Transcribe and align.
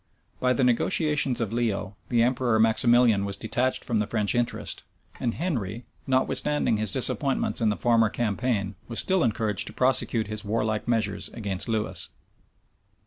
By 0.39 0.53
the 0.53 0.63
negotiations 0.63 1.39
of 1.39 1.53
Leo, 1.53 1.95
the 2.09 2.23
emperor 2.23 2.59
Maximilian 2.59 3.23
was 3.23 3.37
detached 3.37 3.83
from 3.85 3.99
the 3.99 4.07
French 4.07 4.33
interest; 4.33 4.81
and 5.19 5.35
Henry, 5.35 5.85
notwithstanding 6.07 6.77
his 6.77 6.91
disappointments 6.91 7.61
in 7.61 7.69
the 7.69 7.77
former 7.77 8.09
campaign, 8.09 8.73
was 8.87 8.97
still 8.99 9.23
encouraged 9.23 9.67
to 9.67 9.73
prosecute 9.73 10.25
his 10.25 10.43
warlike 10.43 10.87
measures 10.87 11.29
against 11.29 11.69
Lewis. 11.69 12.09